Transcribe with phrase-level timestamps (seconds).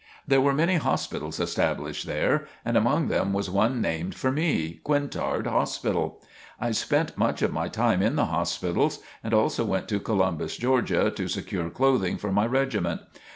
[0.27, 5.45] There were many hospitals established there and among them was one named for me, "Quintard
[5.45, 6.19] Hospital."
[6.59, 11.11] I spent much of my time in the hospitals, and also went to Columbus, Georgia,
[11.15, 13.01] to secure clothing for my regiment.